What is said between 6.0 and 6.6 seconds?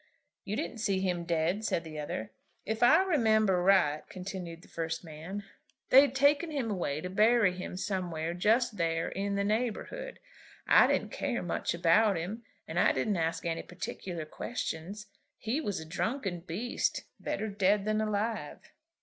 taken